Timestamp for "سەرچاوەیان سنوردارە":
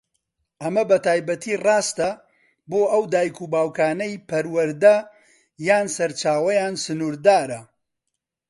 5.95-7.61